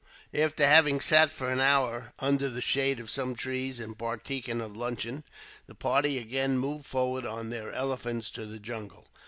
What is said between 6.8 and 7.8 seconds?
forward on their